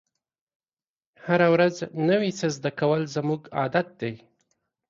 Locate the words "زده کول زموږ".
2.55-3.41